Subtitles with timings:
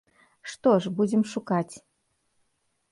[0.51, 1.75] Што ж, будзем шукаць.